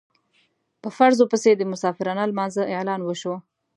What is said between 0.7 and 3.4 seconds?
په فرضو پسې د مسافرانه لمانځه اعلان وشو.